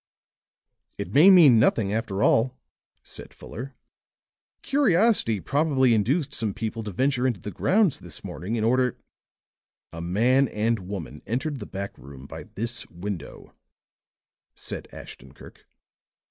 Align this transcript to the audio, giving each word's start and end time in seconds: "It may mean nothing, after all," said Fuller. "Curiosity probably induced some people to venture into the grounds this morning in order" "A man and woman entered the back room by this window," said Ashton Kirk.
"It 0.97 1.13
may 1.13 1.29
mean 1.29 1.59
nothing, 1.59 1.93
after 1.93 2.23
all," 2.23 2.57
said 3.03 3.35
Fuller. 3.35 3.75
"Curiosity 4.63 5.39
probably 5.39 5.93
induced 5.93 6.33
some 6.33 6.55
people 6.55 6.81
to 6.85 6.91
venture 6.91 7.27
into 7.27 7.39
the 7.39 7.51
grounds 7.51 7.99
this 7.99 8.23
morning 8.23 8.55
in 8.55 8.63
order" 8.63 8.97
"A 9.93 10.01
man 10.01 10.47
and 10.47 10.87
woman 10.87 11.21
entered 11.27 11.59
the 11.59 11.67
back 11.67 11.95
room 11.99 12.25
by 12.25 12.45
this 12.55 12.87
window," 12.87 13.53
said 14.55 14.87
Ashton 14.91 15.35
Kirk. 15.35 15.67